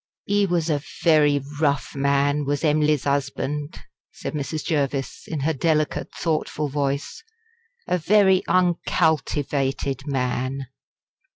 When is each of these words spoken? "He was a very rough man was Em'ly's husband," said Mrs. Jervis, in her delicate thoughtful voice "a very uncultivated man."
"He 0.25 0.47
was 0.47 0.67
a 0.67 0.81
very 1.03 1.43
rough 1.59 1.93
man 1.95 2.43
was 2.43 2.63
Em'ly's 2.63 3.03
husband," 3.03 3.81
said 4.11 4.33
Mrs. 4.33 4.65
Jervis, 4.65 5.25
in 5.27 5.41
her 5.41 5.53
delicate 5.53 6.11
thoughtful 6.11 6.69
voice 6.69 7.23
"a 7.87 7.99
very 7.99 8.41
uncultivated 8.47 10.07
man." 10.07 10.65